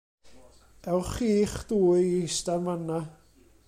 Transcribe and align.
Ewch 0.91 1.11
chi'ch 1.15 1.57
dwy 1.69 2.01
i 2.17 2.21
ista'n 2.29 2.63
fan 2.67 2.81
'na. 2.85 2.99